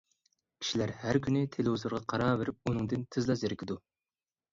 [0.61, 3.77] كىشىلەر ھەر كۈنى تېلېۋىزورغا قاراۋېرىپ ئۇنىڭدىن تېزلا زېرىكىدۇ.